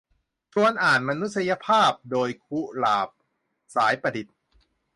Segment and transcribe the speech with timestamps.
[0.53, 3.09] ชวนอ่าน "มนุษยภาพ" โดย กุหลาบ
[3.75, 4.35] สายประดิษฐ์